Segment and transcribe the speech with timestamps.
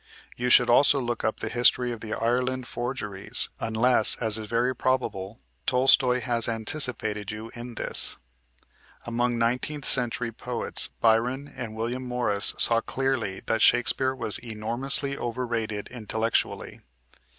[0.35, 4.75] You should also look up the history of the Ireland forgeries, unless, as is very
[4.75, 8.17] probable, Tolstoy has anticipated you in this.
[9.05, 15.87] Among nineteenth century poets Byron and William Morris saw clearly that Shakespeare was enormously overrated
[15.89, 16.79] intellectually.